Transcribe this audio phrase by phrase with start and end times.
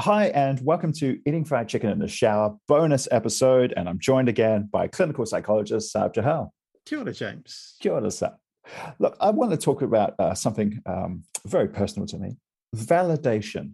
[0.00, 3.74] Hi, and welcome to Eating Fried Chicken in the Shower bonus episode.
[3.76, 6.52] And I'm joined again by clinical psychologist Sarb Johal.
[6.86, 7.76] Kia ora, James.
[7.80, 8.36] Kia ora, Saab.
[8.98, 12.38] Look, I want to talk about uh, something um, very personal to me
[12.74, 13.72] validation,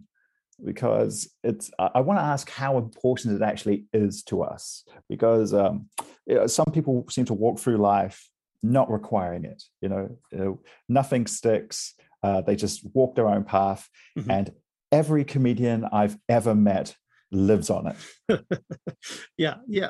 [0.61, 4.83] because it's, I, want to ask how important it actually is to us.
[5.07, 5.87] Because um,
[6.25, 8.27] you know, some people seem to walk through life
[8.61, 10.59] not requiring it, you know, you know
[10.89, 11.93] nothing sticks.
[12.21, 13.87] Uh, they just walk their own path.
[14.17, 14.25] Mhm.
[14.29, 14.51] And
[14.91, 16.95] every comedian I've ever met
[17.31, 17.93] lives on
[18.29, 18.41] it.
[19.37, 19.89] yeah, yeah.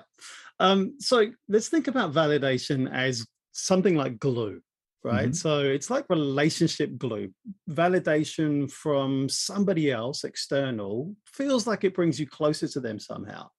[0.59, 4.62] Um, so let's think about validation as something like glue,
[5.03, 5.30] right?
[5.30, 5.36] Mhm.
[5.36, 7.31] So it's like relationship glue.
[7.70, 13.50] Validation from somebody else external feels like it brings you closer to them somehow.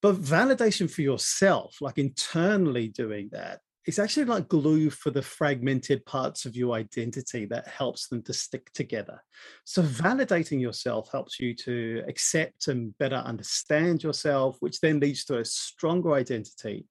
[0.00, 6.04] But validation for yourself, like internally doing that, it's actually like glue for the fragmented
[6.06, 9.22] parts of your identity that helps them to stick together.
[9.64, 15.38] So, validating yourself helps you to accept and better understand yourself, which then leads to
[15.38, 16.86] a stronger identity,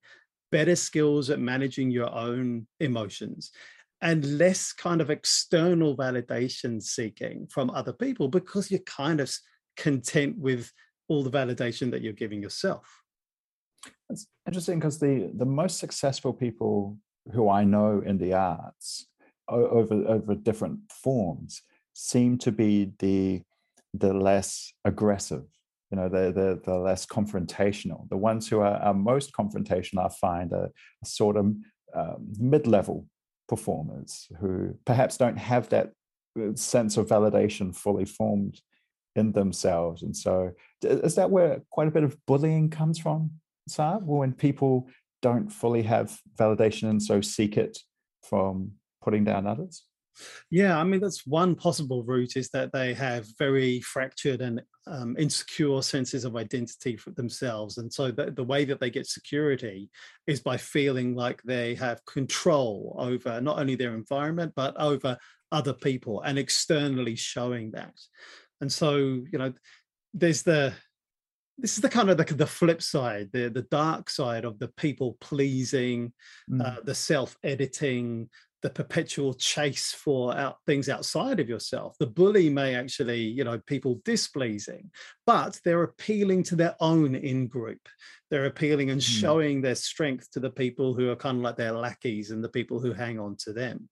[0.51, 3.51] better skills at managing your own emotions,
[4.01, 9.33] and less kind of external validation seeking from other people because you're kind of
[9.77, 10.71] content with
[11.07, 13.02] all the validation that you're giving yourself.
[14.09, 16.97] It's interesting because the the most successful people
[17.33, 19.07] who I know in the arts
[19.47, 21.61] over over different forms
[21.93, 23.41] seem to be the
[23.93, 25.43] the less aggressive,
[25.91, 28.09] you know, the the, the less confrontational.
[28.09, 30.71] The ones who are, are most confrontational, I find, are
[31.03, 31.45] sort of
[31.95, 33.05] um, mid level
[33.47, 35.91] performers who perhaps don't have that
[36.39, 38.59] uh, sense of validation fully formed
[39.15, 40.01] in themselves.
[40.01, 40.51] And so,
[40.81, 43.31] is that where quite a bit of bullying comes from?
[43.69, 44.89] Sarb, when people
[45.21, 47.77] don't fully have validation and so seek it
[48.21, 49.83] from putting down others?
[50.51, 55.15] Yeah, I mean that's one possible route is that they have very fractured and um,
[55.17, 59.89] insecure senses of identity for themselves, and so the, the way that they get security
[60.27, 65.17] is by feeling like they have control over not only their environment but over
[65.51, 67.93] other people and externally showing that.
[68.61, 69.53] And so you know,
[70.13, 70.73] there's the
[71.57, 74.69] this is the kind of the, the flip side, the the dark side of the
[74.69, 76.13] people pleasing,
[76.49, 76.65] Mm.
[76.65, 78.29] uh, the self editing,
[78.63, 81.95] the perpetual chase for out things outside of yourself.
[81.99, 84.89] The bully may actually, you know, people displeasing,
[85.25, 87.87] but they're appealing to their own in group.
[88.31, 89.21] They're appealing and Mm.
[89.21, 92.49] showing their strength to the people who are kind of like their lackeys and the
[92.49, 93.89] people who hang on to them.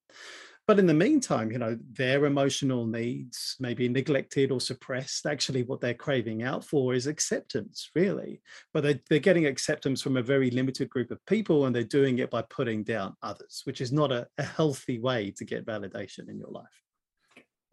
[0.67, 5.25] But in the meantime, you know, their emotional needs may be neglected or suppressed.
[5.25, 8.41] Actually, what they're craving out for is acceptance, really.
[8.73, 12.19] But they, they're getting acceptance from a very limited group of people and they're doing
[12.19, 16.29] it by putting down others, which is not a, a healthy way to get validation
[16.29, 16.65] in your life.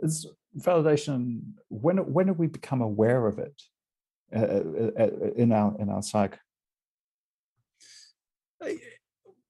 [0.01, 0.27] Is
[0.57, 3.63] validation when when do we become aware of it
[4.35, 6.39] uh, uh, uh, in our in our psyche?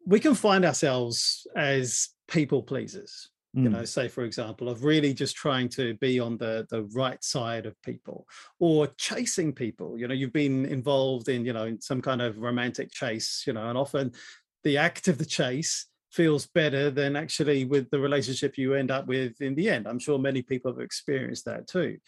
[0.09, 3.29] We can find ourselves as people pleasers.
[3.55, 6.83] you know Mm, say for example of really just trying to be on the the
[7.03, 8.27] right side of people
[8.59, 9.99] or chasing people.
[9.99, 13.53] You know you've been involved in you know in some kind of romantic chase you
[13.53, 14.13] know and often
[14.65, 19.07] the act of the chase feels better than actually with the relationship you end up
[19.07, 19.87] with in the end.
[19.87, 21.99] I'm sure many people have experienced that too.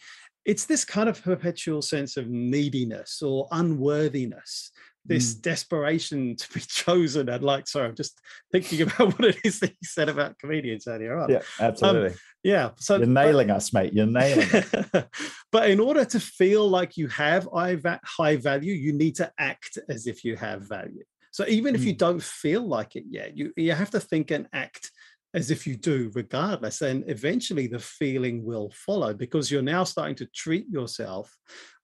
[0.43, 4.71] It's this kind of perpetual sense of neediness or unworthiness
[5.05, 5.41] this mm.
[5.41, 8.19] desperation to be chosen and like sorry i'm just
[8.51, 12.17] thinking about what it is that you said about comedians earlier on yeah, um, absolutely.
[12.43, 13.93] yeah so You're but- nailing us, mate.
[13.93, 15.07] You're nailing it.
[15.51, 19.77] but in order to feel like you have high high value, you need to act
[19.89, 21.03] as if you have value.
[21.31, 21.97] So even if you mm.
[21.97, 24.90] don't feel like it yet, you, you have to think and act
[25.33, 26.81] as if you do, regardless.
[26.81, 31.35] And eventually the feeling will follow because you're now starting to treat yourself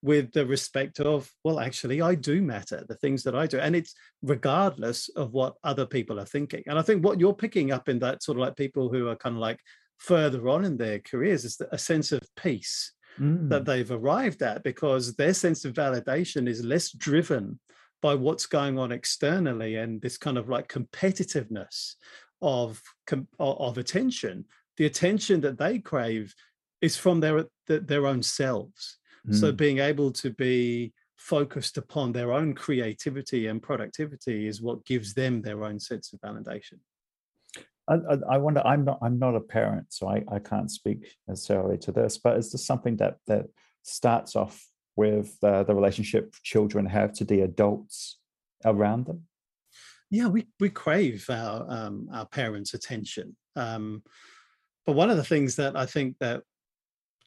[0.01, 3.59] with the respect of, well, actually, I do matter, the things that I do.
[3.59, 6.63] And it's regardless of what other people are thinking.
[6.67, 9.15] And I think what you're picking up in that sort of like people who are
[9.15, 9.59] kind of like
[9.97, 14.63] further on in their careers is a sense of peace Mm, that they've arrived at
[14.63, 17.59] because their sense of validation is less driven
[17.99, 21.95] by what's going on externally and this kind of like competitiveness
[22.41, 22.81] of
[23.39, 24.45] of attention.
[24.77, 26.33] The attention that they crave
[26.81, 28.97] is from their their own selves.
[29.27, 29.39] Mm.
[29.39, 35.13] so being able to be focused upon their own creativity and productivity is what gives
[35.13, 36.79] them their own sense of validation.
[37.89, 41.77] I, I, wonder i'm not i'm not a parent so I, I can't speak necessarily
[41.79, 43.45] to this but is this something that that
[43.83, 44.67] starts off
[44.97, 48.19] with uh, the relationship children have to the adults
[48.65, 49.23] around them
[50.09, 54.03] yeah we we crave our um, our parents attention um,
[54.85, 56.43] but one of the things that i think that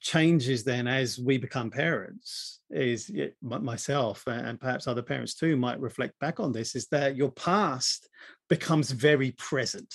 [0.00, 3.10] changes then as we become parents is
[3.42, 8.08] myself and perhaps other parents too might reflect back on this is that your past
[8.48, 9.94] becomes very present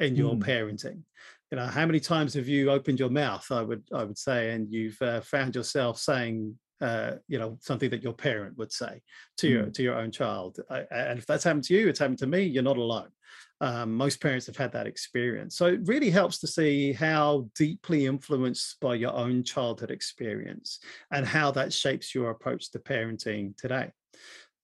[0.00, 0.42] in your mm.
[0.42, 1.02] parenting
[1.50, 4.50] you know how many times have you opened your mouth i would i would say
[4.50, 9.00] and you've uh, found yourself saying uh, you know something that your parent would say
[9.38, 9.74] to your mm.
[9.74, 12.42] to your own child I, and if that's happened to you it's happened to me
[12.42, 13.08] you're not alone
[13.60, 18.06] um, most parents have had that experience so it really helps to see how deeply
[18.06, 20.78] influenced by your own childhood experience
[21.10, 23.90] and how that shapes your approach to parenting today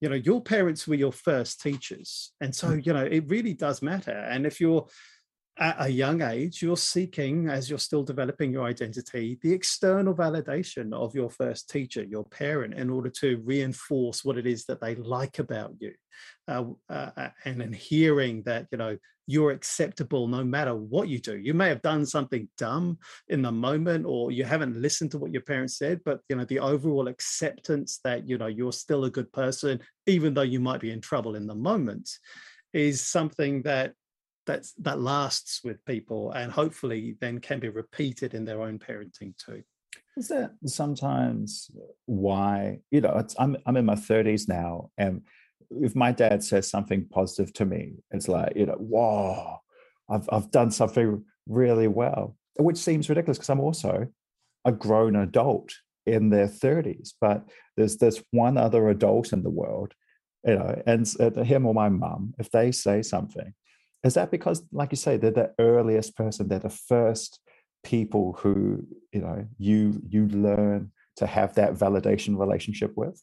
[0.01, 2.87] you know your parents were your first teachers and so mm.
[2.87, 4.87] you know it really does matter and if you're
[5.57, 10.93] at a young age, you're seeking, as you're still developing your identity, the external validation
[10.93, 14.97] of your first teacher, your parent, in order to reinforce what it is that they
[14.97, 15.93] like about you.
[16.49, 18.97] Uh, uh, uh and in hearing that, you know,
[19.27, 21.39] you're acceptable no matter what you do.
[21.39, 22.99] You may have done something dumb
[23.29, 26.45] in the moment, or you haven't listened to what your parents said, but, you know,
[26.45, 30.81] the overall acceptance that, you know, you're still a good person, even though you might
[30.81, 32.11] be in trouble in the moment
[32.73, 33.95] is something that
[34.47, 39.37] that's that lasts with people and hopefully then can be repeated in their own parenting
[39.39, 39.63] too.
[40.17, 41.71] Is that sometimes
[42.07, 45.23] why you know I'm, I'm in my 30s now and
[45.71, 49.59] if my dad says something positive to me it's like you know whoa
[50.11, 54.07] i've, I've done something really well which seems ridiculous because i'm also
[54.65, 55.73] a grown adult
[56.07, 59.95] in their 30s but there's this one other adult in the world
[60.45, 61.07] you know and
[61.47, 63.55] him or my mum if they say something
[64.05, 67.41] is that because like you say they're the earliest person they're the first
[67.83, 73.21] people who you know you you learn to have that validation relationship with?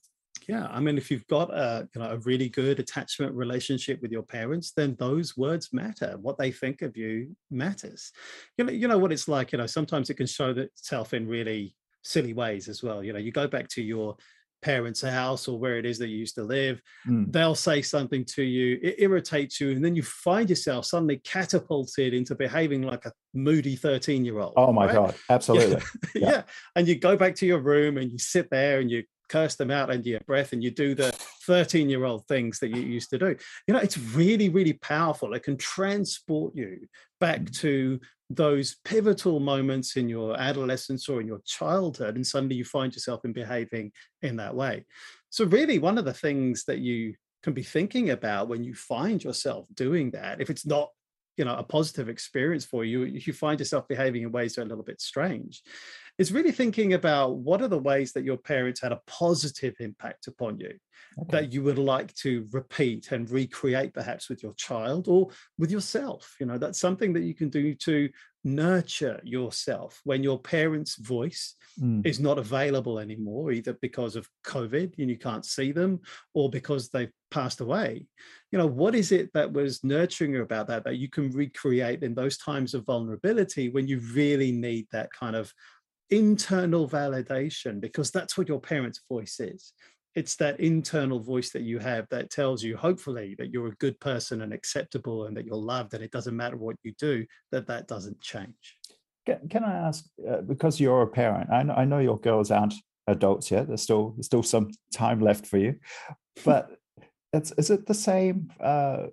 [0.47, 4.11] Yeah i mean if you've got a you know a really good attachment relationship with
[4.11, 6.17] your parents then those words matter.
[6.21, 8.11] What they think of you matters.
[8.57, 11.27] You know you know what it's like you know sometimes it can show itself in
[11.27, 13.03] really silly ways as well.
[13.03, 14.17] You know you go back to your
[14.61, 16.81] parents' house or where it is that you used to live.
[17.07, 17.31] Mm.
[17.31, 22.13] They'll say something to you, it irritates you, and then you find yourself suddenly catapulted
[22.13, 24.53] into behaving like a moody 13 year old.
[24.57, 24.95] Oh my right?
[24.95, 25.81] God, absolutely.
[26.15, 26.29] Yeah.
[26.29, 26.41] yeah.
[26.75, 29.71] And you go back to your room and you sit there and you curse them
[29.71, 31.11] out under your breath and you do the
[31.45, 33.35] 13 year old things that you used to do.
[33.67, 35.33] You know, it's really, really powerful.
[35.33, 36.87] It can transport you
[37.19, 37.59] back mm.
[37.59, 37.99] to
[38.29, 43.25] those pivotal moments in your adolescence or in your childhood, and suddenly you find yourself
[43.25, 43.91] in behaving
[44.21, 44.85] in that way.
[45.29, 49.23] So, really, one of the things that you can be thinking about when you find
[49.23, 50.89] yourself doing that, if it's not
[51.37, 54.61] you know a positive experience for you if you find yourself behaving in ways that
[54.61, 55.63] are a little bit strange
[56.17, 60.27] is really thinking about what are the ways that your parents had a positive impact
[60.27, 60.73] upon you
[61.19, 61.31] okay.
[61.31, 66.35] that you would like to repeat and recreate perhaps with your child or with yourself
[66.39, 68.09] you know that's something that you can do to
[68.43, 72.03] nurture yourself when your parents voice mm.
[72.05, 75.99] is not available anymore either because of covid and you can't see them
[76.33, 78.03] or because they've passed away
[78.51, 82.01] you know what is it that was nurturing you about that that you can recreate
[82.01, 85.53] in those times of vulnerability when you really need that kind of
[86.11, 89.73] internal validation because that's what your parents voice is.
[90.13, 93.97] It's that internal voice that you have that tells you hopefully that you're a good
[94.01, 97.67] person and acceptable and that you're loved and it doesn't matter what you do that
[97.67, 98.77] that doesn't change.
[99.25, 102.73] Can, i ask uh, because you're a parent I know, I know your girls aren't
[103.05, 105.75] adults yet there's still there's still some time left for you
[106.43, 106.71] but
[107.31, 109.07] it's is it the same uh,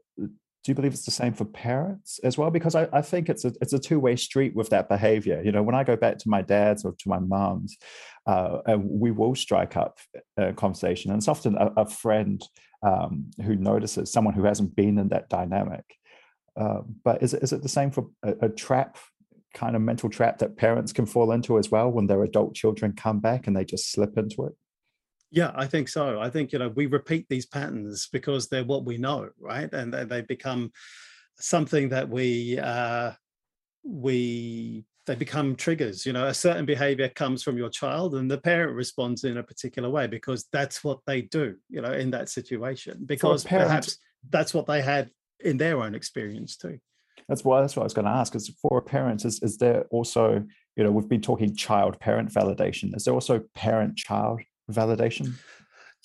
[0.64, 2.50] do you believe it's the same for parents as well?
[2.50, 5.40] Because I, I think it's a it's a two way street with that behavior.
[5.42, 7.76] You know, when I go back to my dad's or to my mom's,
[8.26, 9.98] uh, we will strike up
[10.36, 12.42] a conversation, and it's often a, a friend
[12.82, 15.84] um, who notices someone who hasn't been in that dynamic.
[16.56, 18.98] Uh, but is it is it the same for a, a trap
[19.54, 22.92] kind of mental trap that parents can fall into as well when their adult children
[22.92, 24.52] come back and they just slip into it?
[25.30, 26.20] Yeah, I think so.
[26.20, 29.72] I think you know we repeat these patterns because they're what we know, right?
[29.72, 30.72] And they become
[31.38, 33.12] something that we uh,
[33.84, 36.06] we they become triggers.
[36.06, 39.42] You know, a certain behavior comes from your child, and the parent responds in a
[39.42, 41.56] particular way because that's what they do.
[41.68, 43.98] You know, in that situation, because parent- perhaps
[44.30, 46.78] that's what they had in their own experience too.
[47.28, 48.34] That's why that's what I was going to ask.
[48.34, 50.44] Is for parents, is is there also,
[50.76, 52.96] you know, we've been talking child parent validation.
[52.96, 55.34] Is there also parent child validation?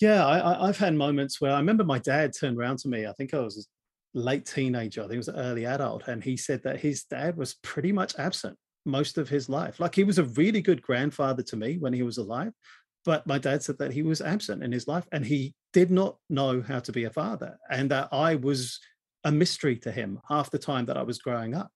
[0.02, 3.06] Yeah, I, I've had moments where I remember my dad turned around to me.
[3.06, 3.68] I think I was
[4.16, 5.02] a late teenager.
[5.02, 7.92] I think it was an early adult, and he said that his dad was pretty
[7.92, 9.80] much absent most of his life.
[9.80, 12.54] Like he was a really good grandfather to me when he was alive,
[13.06, 16.18] but my dad said that he was absent in his life and he did not
[16.30, 18.80] know how to be a father, and that I was
[19.24, 21.72] a mystery to him half the time that I was growing up.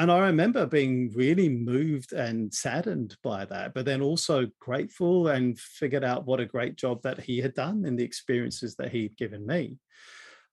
[0.00, 5.58] And I remember being really moved and saddened by that, but then also grateful and
[5.58, 9.14] figured out what a great job that he had done in the experiences that he'd
[9.18, 9.76] given me.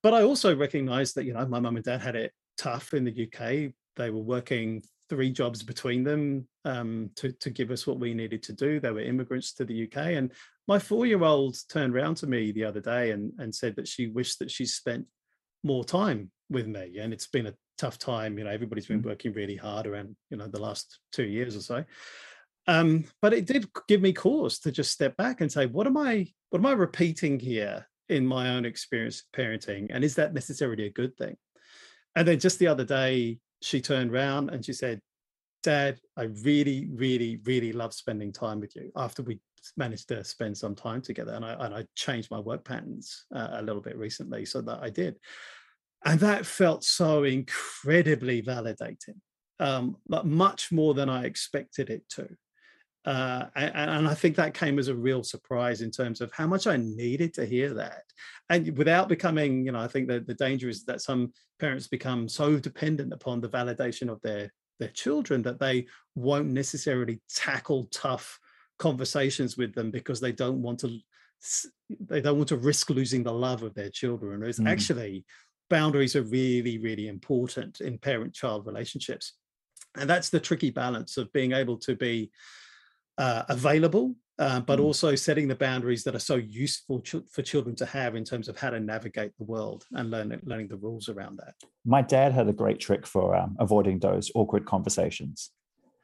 [0.04, 3.06] But I also recognized that, you know, my mum and dad had it tough in
[3.06, 3.72] the UK.
[3.96, 8.44] They were working three jobs between them um, to, to give us what we needed
[8.44, 8.82] to do.
[8.82, 10.08] They were immigrants to the UK.
[10.18, 10.34] And
[10.68, 13.88] my four year old turned around to me the other day and, and said that
[13.88, 15.06] she wished that she spent
[15.64, 16.98] more time with me.
[17.00, 18.38] And it's been a tough time.
[18.38, 21.62] You know, everybody's been working really hard around, you know, the last two years or
[21.62, 21.86] so.
[22.68, 25.98] Um, but it did give me cause to just step back and say, what am
[25.98, 29.88] I, what am I repeating here in my own experience of parenting?
[29.90, 31.38] And is that necessarily a good thing?
[32.16, 35.02] And then just the other day, she turned around and she said,
[35.64, 39.40] Dad, I really, really, really love spending time with you after we
[39.76, 41.34] managed to spend some time together.
[41.34, 44.80] And I, and I changed my work patterns uh, a little bit recently so that
[44.82, 45.18] I did.
[46.06, 49.20] And that felt so incredibly validating,
[49.60, 52.30] um, but much more than I expected it to.
[53.06, 56.46] Uh, and, and I think that came as a real surprise in terms of how
[56.46, 58.04] much I needed to hear that.
[58.50, 62.28] And without becoming, you know, I think that the danger is that some parents become
[62.28, 68.40] so dependent upon the validation of their their children that they won't necessarily tackle tough
[68.78, 71.00] conversations with them because they don't want to
[72.00, 74.44] they don't want to risk losing the love of their children.
[74.44, 74.68] It's Mm.
[74.68, 75.26] actually
[75.70, 79.34] boundaries are really, really important in parent-child relationships.
[79.98, 82.32] And that's the tricky balance of being able to be
[83.18, 84.84] uh, available, uh, but Mm.
[84.84, 88.48] also setting the boundaries that are so useful ch- for children to have in terms
[88.48, 91.56] of how to navigate the world and learn, learning the rules around that.
[91.84, 95.50] My dad had a great trick for um, avoiding those awkward conversations.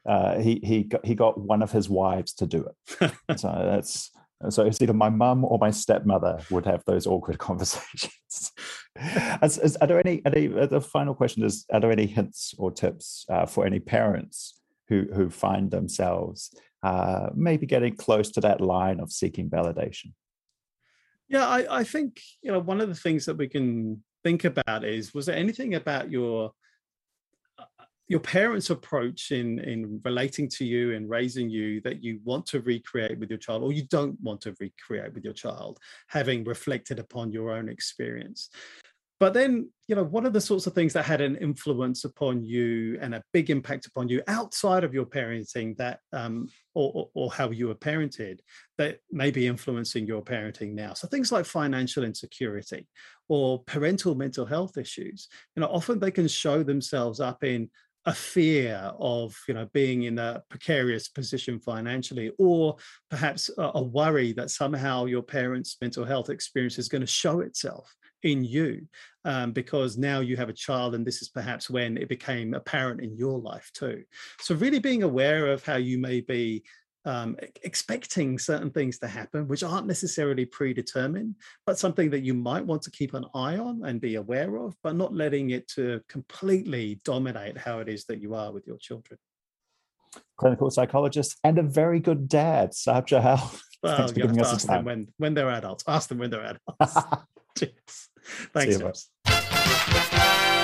[0.06, 3.12] Uh, he he got, he got one of his wives to do it.
[3.38, 4.10] so that's
[4.48, 8.52] so it's either my mum or my stepmother would have those awkward conversations.
[9.42, 12.54] as, as, are there any, any uh, the final question is are there any hints
[12.58, 18.40] or tips uh, for any parents who who find themselves uh, maybe getting close to
[18.40, 20.12] that line of seeking validation
[21.28, 24.84] Yeah, I, I think you know one of the things that we can think about
[24.84, 26.52] is was there anything about your
[28.08, 32.60] your parents' approach in in relating to you and raising you that you want to
[32.60, 36.98] recreate with your child, or you don't want to recreate with your child, having reflected
[36.98, 38.50] upon your own experience.
[39.20, 42.42] But then, you know, what are the sorts of things that had an influence upon
[42.42, 47.10] you and a big impact upon you outside of your parenting that, um, or, or,
[47.14, 48.40] or how you were parented
[48.76, 50.94] that may be influencing your parenting now?
[50.94, 52.88] So things like financial insecurity
[53.28, 57.70] or parental mental health issues, you know, often they can show themselves up in
[58.06, 62.76] a fear of you know being in a precarious position financially or
[63.10, 67.40] perhaps a, a worry that somehow your parents mental health experience is going to show
[67.40, 67.94] itself
[68.24, 68.86] in you
[69.24, 73.00] um, because now you have a child and this is perhaps when it became apparent
[73.00, 74.02] in your life too.
[74.40, 76.64] So really being aware of how you may be
[77.04, 81.34] um, expecting certain things to happen which aren't necessarily predetermined
[81.66, 84.74] but something that you might want to keep an eye on and be aware of
[84.82, 88.78] but not letting it to completely dominate how it is that you are with your
[88.78, 89.18] children
[90.36, 93.60] clinical psychologist and a very good dad Sarb Johal.
[93.82, 96.30] well Thanks for giving us ask the them when when they're adults ask them when
[96.30, 96.96] they're adults
[97.56, 98.08] Cheers.
[98.52, 98.78] thanks.
[98.78, 100.63] James.